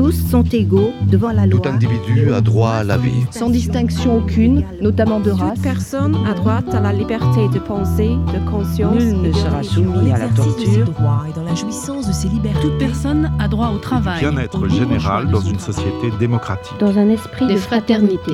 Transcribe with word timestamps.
tous 0.00 0.30
sont 0.30 0.44
égaux 0.44 0.92
devant 1.10 1.30
la 1.30 1.44
loi. 1.44 1.60
Tout 1.60 1.68
individu 1.68 2.32
a 2.32 2.40
droit 2.40 2.70
à 2.70 2.84
la 2.84 2.96
vie. 2.96 3.26
Sans 3.32 3.50
distinction 3.50 4.16
aucune, 4.16 4.64
notamment 4.80 5.20
de 5.20 5.30
race. 5.30 5.56
Toute 5.56 5.62
personne 5.62 6.16
a 6.26 6.32
droit 6.32 6.62
à 6.72 6.80
la 6.80 6.90
liberté 6.90 7.48
de 7.52 7.58
penser, 7.58 8.08
de 8.08 8.50
conscience. 8.50 8.94
Nul 8.94 9.20
ne 9.20 9.30
sera 9.30 9.62
soumis 9.62 10.10
à 10.10 10.16
la 10.16 10.28
torture. 10.28 10.88
et 11.28 11.32
dans 11.34 11.44
la 11.44 11.54
jouissance 11.54 12.08
de 12.08 12.14
ses 12.14 12.28
libertés. 12.28 12.60
Toute 12.62 12.78
personne 12.78 13.30
a 13.38 13.46
droit 13.46 13.72
au 13.74 13.78
travail. 13.78 14.20
Bien-être 14.20 14.68
général 14.68 15.30
dans 15.30 15.42
une 15.42 15.58
société 15.58 16.10
démocratique. 16.18 16.72
Dans 16.80 16.96
un 16.96 17.10
esprit 17.10 17.46
de, 17.46 17.52
de 17.52 17.58
fraternité. 17.58 18.32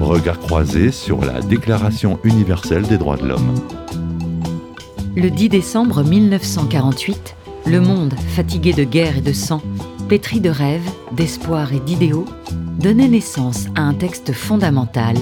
Regard 0.00 0.38
croisé 0.38 0.92
sur 0.92 1.24
la 1.24 1.40
Déclaration 1.40 2.20
universelle 2.22 2.86
des 2.86 2.98
droits 2.98 3.16
de 3.16 3.26
l'homme. 3.26 3.54
Le 5.16 5.28
10 5.28 5.48
décembre 5.48 6.04
1948, 6.04 7.34
le 7.66 7.80
monde, 7.80 8.14
fatigué 8.28 8.72
de 8.72 8.84
guerre 8.84 9.18
et 9.18 9.20
de 9.20 9.32
sang, 9.32 9.60
pétri 10.12 10.42
de 10.42 10.50
rêves, 10.50 10.90
d'espoir 11.12 11.72
et 11.72 11.80
d'idéaux, 11.80 12.26
donnait 12.78 13.08
naissance 13.08 13.68
à 13.74 13.80
un 13.80 13.94
texte 13.94 14.34
fondamental, 14.34 15.16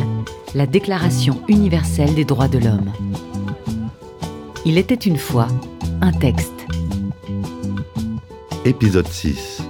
la 0.52 0.66
Déclaration 0.66 1.42
universelle 1.46 2.12
des 2.16 2.24
droits 2.24 2.48
de 2.48 2.58
l'homme. 2.58 2.90
Il 4.66 4.78
était 4.78 4.96
une 4.96 5.16
fois 5.16 5.46
un 6.00 6.10
texte. 6.10 6.66
Épisode 8.64 9.06
6. 9.06 9.62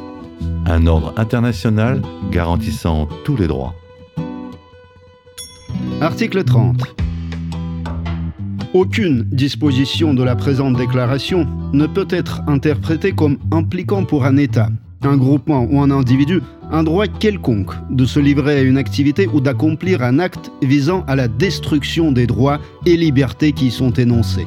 Un 0.64 0.87
ordre 0.87 1.12
international 1.19 2.00
garantissant 2.30 3.06
tous 3.23 3.37
les 3.37 3.47
droits. 3.47 3.75
Article 6.00 6.45
30. 6.45 6.80
Aucune 8.73 9.25
disposition 9.25 10.14
de 10.14 10.23
la 10.23 10.34
présente 10.34 10.78
déclaration 10.78 11.47
ne 11.75 11.87
peut 11.87 12.09
être 12.09 12.41
interprétée 12.47 13.12
comme 13.12 13.37
impliquant 13.52 14.06
pour 14.06 14.25
un 14.25 14.39
État, 14.39 14.70
un 15.03 15.17
groupement 15.17 15.67
ou 15.71 15.81
un 15.81 15.91
individu 15.91 16.43
un 16.71 16.83
droit 16.83 17.06
quelconque 17.06 17.73
de 17.91 18.05
se 18.05 18.20
livrer 18.20 18.59
à 18.59 18.62
une 18.62 18.79
activité 18.79 19.27
ou 19.27 19.41
d'accomplir 19.41 20.03
un 20.03 20.19
acte 20.19 20.53
visant 20.62 21.05
à 21.07 21.17
la 21.17 21.27
destruction 21.27 22.12
des 22.12 22.27
droits 22.27 22.61
et 22.87 22.97
libertés 22.97 23.53
qui 23.53 23.69
y 23.69 23.70
sont 23.70 23.92
énoncés. 23.92 24.47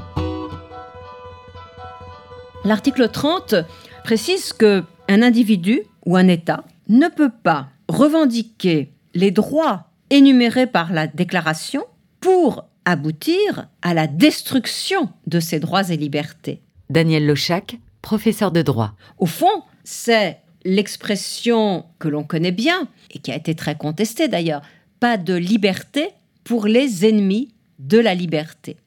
L'article 2.64 3.10
30 3.10 3.56
précise 4.04 4.54
que 4.54 4.84
un 5.10 5.22
individu 5.22 5.82
ou 6.06 6.16
un 6.16 6.28
État 6.28 6.64
ne 6.88 7.10
peut 7.10 7.32
pas 7.44 7.67
revendiquer 7.90 8.94
les 9.14 9.32
droits 9.32 9.88
énumérés 10.10 10.67
par 10.67 10.94
la 10.94 11.08
déclaration 11.08 11.84
pour 12.22 12.66
aboutir 12.86 13.67
à 13.82 13.94
la 13.94 14.08
destruction 14.08 15.10
de 15.28 15.40
ces 15.40 15.60
droits 15.60 15.90
et 15.90 15.98
libertés. 15.98 16.62
Daniel 16.90 17.26
Lochac, 17.26 17.78
professeur 18.02 18.52
de 18.52 18.62
droit. 18.62 18.94
Au 19.17 19.26
fond, 19.26 19.64
c'est 19.84 20.40
l'expression 20.66 21.86
que 22.00 22.08
l'on 22.08 22.23
connaît 22.23 22.52
bien 22.52 22.88
et 23.11 23.19
qui 23.19 23.31
a 23.31 23.36
été 23.36 23.56
très 23.56 23.75
contestée 23.75 24.28
d'ailleurs, 24.28 24.61
pas 25.00 25.17
de 25.17 25.33
liberté 25.33 26.09
pour 26.44 26.67
les 26.67 27.05
ennemis 27.05 27.53
de 27.80 28.00
la 28.00 28.16
liberté. 28.16 28.78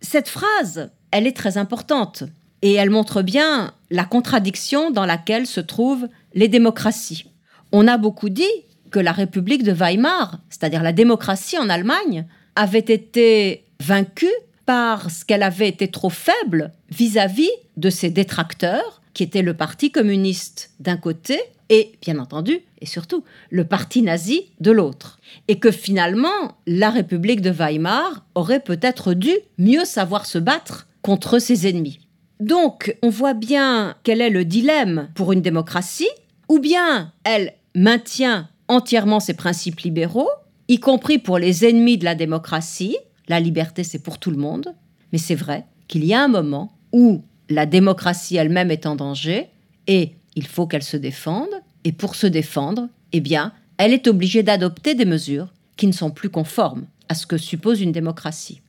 Cette 0.00 0.28
phrase, 0.28 0.90
elle 1.10 1.26
est 1.26 1.36
très 1.36 1.58
importante 1.58 2.24
et 2.62 2.74
elle 2.74 2.90
montre 2.90 3.22
bien 3.22 3.72
la 3.90 4.04
contradiction 4.04 4.90
dans 4.90 5.06
laquelle 5.06 5.46
se 5.46 5.60
trouvent 5.60 6.08
les 6.34 6.48
démocraties. 6.48 7.26
On 7.72 7.86
a 7.86 7.98
beaucoup 7.98 8.28
dit 8.28 8.44
que 8.90 8.98
la 8.98 9.12
République 9.12 9.62
de 9.62 9.72
Weimar, 9.72 10.38
c'est-à-dire 10.48 10.82
la 10.82 10.92
démocratie 10.92 11.58
en 11.58 11.68
Allemagne, 11.68 12.26
avait 12.56 12.78
été 12.78 13.64
vaincue 13.80 14.26
parce 14.66 15.24
qu'elle 15.24 15.42
avait 15.42 15.68
été 15.68 15.88
trop 15.88 16.10
faible 16.10 16.72
vis-à-vis 16.90 17.50
de 17.76 17.90
ses 17.90 18.10
détracteurs, 18.10 18.97
qui 19.18 19.24
étaient 19.24 19.42
le 19.42 19.54
Parti 19.54 19.90
communiste 19.90 20.70
d'un 20.78 20.96
côté 20.96 21.40
et, 21.70 21.90
bien 22.00 22.20
entendu, 22.20 22.60
et 22.80 22.86
surtout, 22.86 23.24
le 23.50 23.64
Parti 23.64 24.00
nazi 24.00 24.44
de 24.60 24.70
l'autre. 24.70 25.18
Et 25.48 25.58
que 25.58 25.72
finalement, 25.72 26.56
la 26.68 26.88
République 26.88 27.40
de 27.40 27.50
Weimar 27.50 28.24
aurait 28.36 28.60
peut-être 28.60 29.14
dû 29.14 29.32
mieux 29.58 29.84
savoir 29.84 30.24
se 30.24 30.38
battre 30.38 30.86
contre 31.02 31.40
ses 31.40 31.66
ennemis. 31.66 31.98
Donc, 32.38 32.96
on 33.02 33.08
voit 33.08 33.34
bien 33.34 33.96
quel 34.04 34.20
est 34.20 34.30
le 34.30 34.44
dilemme 34.44 35.08
pour 35.16 35.32
une 35.32 35.42
démocratie, 35.42 36.06
ou 36.48 36.60
bien 36.60 37.12
elle 37.24 37.54
maintient 37.74 38.48
entièrement 38.68 39.18
ses 39.18 39.34
principes 39.34 39.80
libéraux, 39.80 40.30
y 40.68 40.78
compris 40.78 41.18
pour 41.18 41.38
les 41.38 41.64
ennemis 41.64 41.98
de 41.98 42.04
la 42.04 42.14
démocratie. 42.14 42.96
La 43.26 43.40
liberté, 43.40 43.82
c'est 43.82 43.98
pour 43.98 44.20
tout 44.20 44.30
le 44.30 44.36
monde. 44.36 44.76
Mais 45.10 45.18
c'est 45.18 45.34
vrai 45.34 45.66
qu'il 45.88 46.04
y 46.04 46.14
a 46.14 46.22
un 46.22 46.28
moment 46.28 46.78
où 46.92 47.24
la 47.48 47.66
démocratie 47.66 48.36
elle-même 48.36 48.70
est 48.70 48.86
en 48.86 48.94
danger 48.96 49.48
et 49.86 50.12
il 50.36 50.46
faut 50.46 50.66
qu'elle 50.66 50.82
se 50.82 50.96
défende. 50.96 51.48
Et 51.84 51.92
pour 51.92 52.14
se 52.14 52.26
défendre, 52.26 52.88
eh 53.12 53.20
bien, 53.20 53.52
elle 53.78 53.92
est 53.92 54.08
obligée 54.08 54.42
d'adopter 54.42 54.94
des 54.94 55.04
mesures 55.04 55.48
qui 55.76 55.86
ne 55.86 55.92
sont 55.92 56.10
plus 56.10 56.28
conformes 56.28 56.86
à 57.08 57.14
ce 57.14 57.26
que 57.26 57.38
suppose 57.38 57.80
une 57.80 57.92
démocratie. 57.92 58.60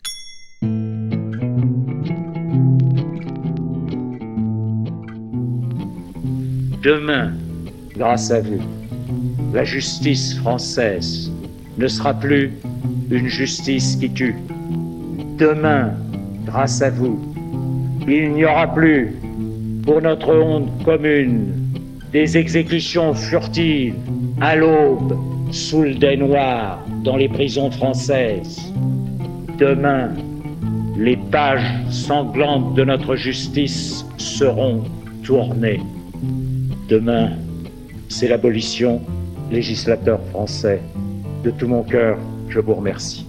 Demain, 6.82 7.34
grâce 7.98 8.32
à 8.32 8.40
vous, 8.40 8.62
la 9.54 9.66
justice 9.66 10.38
française 10.38 11.30
ne 11.78 11.88
sera 11.88 12.14
plus 12.14 12.54
une 13.10 13.28
justice 13.28 13.98
qui 13.98 14.10
tue. 14.12 14.36
Demain, 15.38 15.94
grâce 16.46 16.82
à 16.82 16.90
vous, 16.90 17.20
il 18.10 18.32
n'y 18.32 18.46
aura 18.46 18.68
plus, 18.74 19.16
pour 19.86 20.02
notre 20.02 20.36
honte 20.36 20.84
commune, 20.84 21.54
des 22.12 22.38
exécutions 22.38 23.14
furtives 23.14 23.96
à 24.42 24.56
l'aube 24.56 25.18
sous 25.52 25.84
le 25.84 25.96
dais 25.96 26.18
noir 26.18 26.80
dans 27.04 27.18
les 27.18 27.30
prisons 27.30 27.72
françaises. 27.72 28.60
Demain, 29.58 30.12
les 30.98 31.18
pages 31.18 31.72
sanglantes 31.90 32.74
de 32.76 32.84
notre 32.84 33.16
justice 33.16 34.06
seront 34.18 34.84
tournées. 35.24 35.82
Demain, 36.88 37.32
c'est 38.08 38.28
l'abolition, 38.28 39.02
législateur 39.52 40.20
français. 40.32 40.82
De 41.44 41.52
tout 41.52 41.68
mon 41.68 41.84
cœur, 41.84 42.18
je 42.50 42.60
vous 42.60 42.74
remercie. 42.74 43.29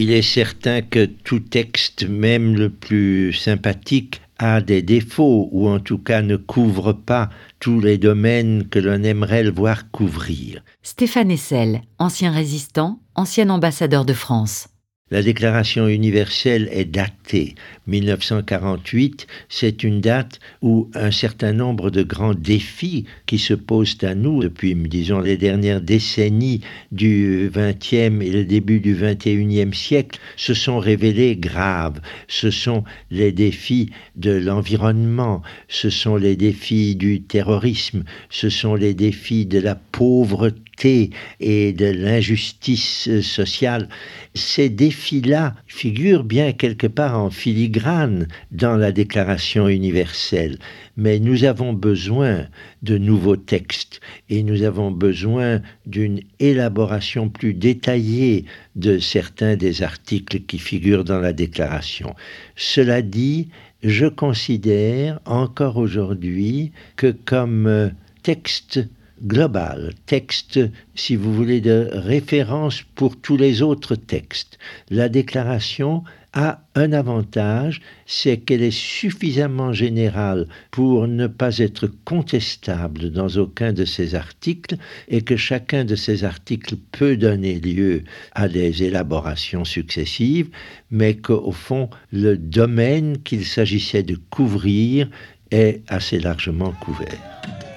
Il 0.00 0.12
est 0.12 0.22
certain 0.22 0.80
que 0.80 1.06
tout 1.06 1.40
texte, 1.40 2.08
même 2.08 2.54
le 2.54 2.70
plus 2.70 3.32
sympathique, 3.32 4.20
a 4.38 4.60
des 4.60 4.80
défauts 4.80 5.48
ou 5.50 5.68
en 5.68 5.80
tout 5.80 5.98
cas 5.98 6.22
ne 6.22 6.36
couvre 6.36 6.92
pas 6.92 7.30
tous 7.58 7.80
les 7.80 7.98
domaines 7.98 8.68
que 8.68 8.78
l'on 8.78 9.02
aimerait 9.02 9.42
le 9.42 9.50
voir 9.50 9.90
couvrir. 9.90 10.62
Stéphane 10.84 11.32
Essel, 11.32 11.82
ancien 11.98 12.30
résistant, 12.30 13.00
ancien 13.16 13.50
ambassadeur 13.50 14.04
de 14.04 14.12
France. 14.12 14.68
La 15.10 15.22
Déclaration 15.22 15.88
universelle 15.88 16.68
est 16.70 16.84
datée. 16.84 17.54
1948, 17.86 19.26
c'est 19.48 19.82
une 19.82 20.02
date 20.02 20.38
où 20.60 20.90
un 20.92 21.10
certain 21.10 21.54
nombre 21.54 21.88
de 21.88 22.02
grands 22.02 22.34
défis 22.34 23.06
qui 23.24 23.38
se 23.38 23.54
posent 23.54 23.96
à 24.02 24.14
nous 24.14 24.42
depuis, 24.42 24.74
disons, 24.74 25.20
les 25.20 25.38
dernières 25.38 25.80
décennies 25.80 26.60
du 26.92 27.50
XXe 27.50 28.20
et 28.20 28.30
le 28.30 28.44
début 28.44 28.80
du 28.80 28.94
XXIe 28.94 29.74
siècle 29.74 30.20
se 30.36 30.52
sont 30.52 30.78
révélés 30.78 31.36
graves. 31.36 32.02
Ce 32.28 32.50
sont 32.50 32.84
les 33.10 33.32
défis 33.32 33.88
de 34.16 34.32
l'environnement, 34.32 35.40
ce 35.68 35.88
sont 35.88 36.16
les 36.16 36.36
défis 36.36 36.96
du 36.96 37.22
terrorisme, 37.22 38.04
ce 38.28 38.50
sont 38.50 38.74
les 38.74 38.92
défis 38.92 39.46
de 39.46 39.58
la 39.58 39.74
pauvreté 39.74 40.67
et 40.84 41.72
de 41.72 41.86
l'injustice 41.86 43.20
sociale. 43.20 43.88
Ces 44.34 44.68
défis-là 44.68 45.54
figurent 45.66 46.24
bien 46.24 46.52
quelque 46.52 46.86
part 46.86 47.18
en 47.18 47.30
filigrane 47.30 48.28
dans 48.52 48.76
la 48.76 48.92
Déclaration 48.92 49.68
universelle, 49.68 50.58
mais 50.96 51.18
nous 51.18 51.44
avons 51.44 51.72
besoin 51.72 52.46
de 52.82 52.98
nouveaux 52.98 53.36
textes 53.36 54.00
et 54.30 54.42
nous 54.42 54.62
avons 54.62 54.90
besoin 54.90 55.60
d'une 55.86 56.20
élaboration 56.38 57.28
plus 57.28 57.54
détaillée 57.54 58.44
de 58.76 58.98
certains 58.98 59.56
des 59.56 59.82
articles 59.82 60.40
qui 60.40 60.58
figurent 60.58 61.04
dans 61.04 61.20
la 61.20 61.32
Déclaration. 61.32 62.14
Cela 62.56 63.02
dit, 63.02 63.48
je 63.82 64.06
considère 64.06 65.20
encore 65.24 65.76
aujourd'hui 65.76 66.72
que 66.96 67.10
comme 67.24 67.92
texte 68.22 68.80
global, 69.22 69.92
texte, 70.06 70.60
si 70.94 71.16
vous 71.16 71.32
voulez, 71.32 71.60
de 71.60 71.88
référence 71.92 72.82
pour 72.94 73.20
tous 73.20 73.36
les 73.36 73.62
autres 73.62 73.96
textes. 73.96 74.58
La 74.90 75.08
déclaration 75.08 76.04
a 76.32 76.62
un 76.74 76.92
avantage, 76.92 77.80
c'est 78.06 78.36
qu'elle 78.38 78.62
est 78.62 78.70
suffisamment 78.70 79.72
générale 79.72 80.46
pour 80.70 81.08
ne 81.08 81.26
pas 81.26 81.58
être 81.58 81.88
contestable 82.04 83.10
dans 83.10 83.28
aucun 83.36 83.72
de 83.72 83.84
ses 83.84 84.14
articles 84.14 84.76
et 85.08 85.22
que 85.22 85.36
chacun 85.36 85.84
de 85.84 85.96
ces 85.96 86.24
articles 86.24 86.76
peut 86.92 87.16
donner 87.16 87.58
lieu 87.58 88.04
à 88.32 88.48
des 88.48 88.82
élaborations 88.82 89.64
successives, 89.64 90.50
mais 90.90 91.16
qu'au 91.16 91.52
fond, 91.52 91.88
le 92.12 92.36
domaine 92.36 93.18
qu'il 93.22 93.44
s'agissait 93.44 94.02
de 94.02 94.16
couvrir 94.30 95.08
est 95.50 95.82
assez 95.88 96.20
largement 96.20 96.72
couvert. 96.72 97.67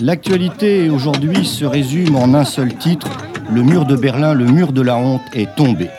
L'actualité 0.00 0.90
aujourd'hui 0.90 1.44
se 1.44 1.64
résume 1.64 2.14
en 2.14 2.32
un 2.34 2.44
seul 2.44 2.72
titre, 2.76 3.08
le 3.52 3.64
mur 3.64 3.84
de 3.84 3.96
Berlin, 3.96 4.32
le 4.32 4.44
mur 4.44 4.72
de 4.72 4.80
la 4.80 4.96
honte 4.96 5.22
est 5.34 5.56
tombé. 5.56 5.90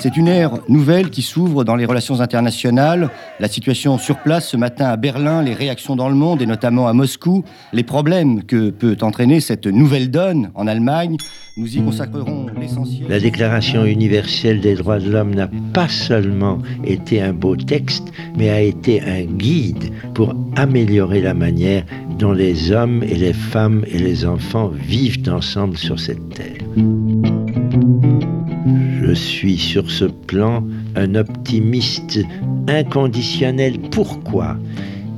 C'est 0.00 0.16
une 0.16 0.28
ère 0.28 0.52
nouvelle 0.68 1.10
qui 1.10 1.22
s'ouvre 1.22 1.64
dans 1.64 1.74
les 1.74 1.84
relations 1.84 2.20
internationales. 2.20 3.10
La 3.40 3.48
situation 3.48 3.98
sur 3.98 4.18
place 4.18 4.48
ce 4.48 4.56
matin 4.56 4.86
à 4.86 4.96
Berlin, 4.96 5.42
les 5.42 5.54
réactions 5.54 5.96
dans 5.96 6.08
le 6.08 6.14
monde 6.14 6.40
et 6.40 6.46
notamment 6.46 6.86
à 6.86 6.92
Moscou, 6.92 7.42
les 7.72 7.82
problèmes 7.82 8.44
que 8.44 8.70
peut 8.70 8.96
entraîner 9.00 9.40
cette 9.40 9.66
nouvelle 9.66 10.08
donne 10.08 10.52
en 10.54 10.68
Allemagne. 10.68 11.16
Nous 11.56 11.76
y 11.76 11.82
consacrerons 11.82 12.46
l'essentiel. 12.60 13.08
La 13.08 13.18
Déclaration 13.18 13.84
universelle 13.84 14.60
des 14.60 14.76
droits 14.76 15.00
de 15.00 15.10
l'homme 15.10 15.34
n'a 15.34 15.50
pas 15.72 15.88
seulement 15.88 16.58
été 16.84 17.20
un 17.20 17.32
beau 17.32 17.56
texte, 17.56 18.12
mais 18.36 18.50
a 18.50 18.60
été 18.60 19.02
un 19.02 19.24
guide 19.24 19.92
pour 20.14 20.32
améliorer 20.54 21.20
la 21.20 21.34
manière 21.34 21.84
dont 22.20 22.32
les 22.32 22.70
hommes 22.70 23.02
et 23.02 23.16
les 23.16 23.32
femmes 23.32 23.84
et 23.88 23.98
les 23.98 24.24
enfants 24.24 24.68
vivent 24.68 25.28
ensemble 25.28 25.76
sur 25.76 25.98
cette 25.98 26.28
terre. 26.30 26.62
Je 29.08 29.14
suis 29.14 29.56
sur 29.56 29.90
ce 29.90 30.04
plan 30.04 30.62
un 30.94 31.14
optimiste 31.14 32.20
inconditionnel. 32.68 33.78
Pourquoi? 33.90 34.58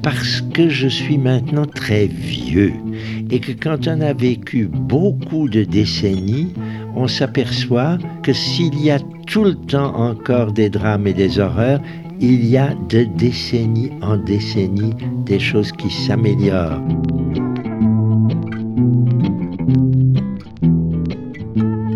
Parce 0.00 0.42
que 0.54 0.68
je 0.68 0.86
suis 0.86 1.18
maintenant 1.18 1.66
très 1.66 2.06
vieux 2.06 2.72
et 3.32 3.40
que 3.40 3.50
quand 3.50 3.88
on 3.88 4.00
a 4.00 4.12
vécu 4.12 4.68
beaucoup 4.72 5.48
de 5.48 5.64
décennies, 5.64 6.54
on 6.94 7.08
s'aperçoit 7.08 7.98
que 8.22 8.32
s'il 8.32 8.80
y 8.80 8.92
a 8.92 9.00
tout 9.26 9.42
le 9.42 9.56
temps 9.56 9.92
encore 9.96 10.52
des 10.52 10.70
drames 10.70 11.08
et 11.08 11.12
des 11.12 11.40
horreurs, 11.40 11.80
il 12.20 12.46
y 12.46 12.56
a 12.56 12.76
de 12.90 13.02
décennies 13.02 13.90
en 14.02 14.16
décennies 14.18 14.94
des 15.26 15.40
choses 15.40 15.72
qui 15.72 15.90
s'améliorent. 15.90 16.80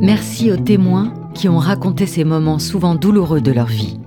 Merci 0.02 0.50
aux 0.50 0.56
témoins 0.56 1.14
qui 1.34 1.48
ont 1.48 1.58
raconté 1.58 2.06
ces 2.06 2.24
moments 2.24 2.58
souvent 2.58 2.94
douloureux 2.94 3.40
de 3.40 3.52
leur 3.52 3.66
vie. 3.66 3.98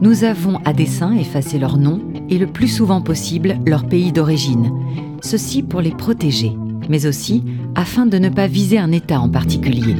Nous 0.00 0.24
avons 0.24 0.58
à 0.64 0.72
dessein 0.72 1.12
effacé 1.12 1.58
leur 1.58 1.76
nom 1.76 2.00
et 2.28 2.38
le 2.38 2.46
plus 2.46 2.68
souvent 2.68 3.00
possible 3.00 3.56
leur 3.66 3.86
pays 3.86 4.12
d'origine, 4.12 4.72
ceci 5.22 5.62
pour 5.62 5.80
les 5.80 5.92
protéger, 5.92 6.52
mais 6.88 7.06
aussi 7.06 7.44
afin 7.74 8.06
de 8.06 8.18
ne 8.18 8.28
pas 8.28 8.48
viser 8.48 8.78
un 8.78 8.92
État 8.92 9.20
en 9.20 9.28
particulier. 9.28 9.96